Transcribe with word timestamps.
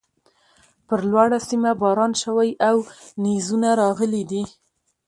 پر 0.87 0.99
لوړۀ 1.11 1.39
سيمه 1.47 1.71
باران 1.81 2.11
شوی 2.23 2.49
او 2.69 2.77
نيزونه 3.23 3.69
راغلي 3.81 4.23
دي 4.31 4.43